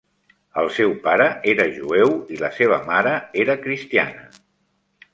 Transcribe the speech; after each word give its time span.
El 0.61 0.69
seu 0.77 0.95
pare 1.03 1.27
era 1.53 1.69
jueu 1.77 2.15
i 2.37 2.41
la 2.47 2.51
seva 2.63 2.83
mare 2.91 3.15
era 3.45 3.61
cristiana. 3.67 4.29